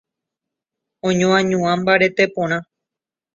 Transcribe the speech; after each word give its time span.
oñoañuã 1.07 1.71
mbarete 1.81 2.23
porã 2.35 2.59